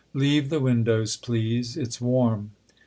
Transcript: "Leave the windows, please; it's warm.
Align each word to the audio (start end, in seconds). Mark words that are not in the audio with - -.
"Leave 0.23 0.49
the 0.49 0.59
windows, 0.59 1.15
please; 1.15 1.77
it's 1.77 2.01
warm. 2.01 2.49